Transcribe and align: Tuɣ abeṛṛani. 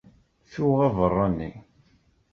Tuɣ 0.51 0.77
abeṛṛani. 0.87 1.51